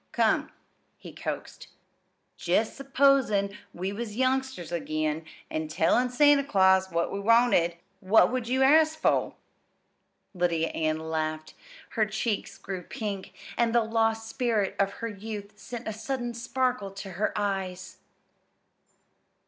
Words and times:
"Come," 0.13 0.51
he 0.97 1.13
coaxed, 1.13 1.67
"jest 2.35 2.75
supposin' 2.75 3.55
we 3.71 3.93
was 3.93 4.15
youngsters 4.17 4.71
again, 4.71 5.25
a 5.51 5.67
tellin' 5.67 6.09
Santa 6.09 6.43
Claus 6.43 6.89
what 6.89 7.11
we 7.13 7.19
wanted. 7.19 7.75
What 7.99 8.31
would 8.31 8.47
you 8.47 8.63
ask 8.63 8.97
for?" 8.97 9.35
Lydia 10.33 10.69
Ann 10.69 10.97
laughed. 10.97 11.53
Her 11.89 12.07
cheeks 12.07 12.57
grew 12.57 12.81
pink, 12.81 13.33
and 13.55 13.75
the 13.75 13.83
lost 13.83 14.27
spirit 14.27 14.75
of 14.79 14.91
her 15.05 15.07
youth 15.07 15.59
sent 15.59 15.87
a 15.87 15.93
sudden 15.93 16.33
sparkle 16.33 16.89
to 16.89 17.11
her 17.11 17.31
eyes. 17.37 17.97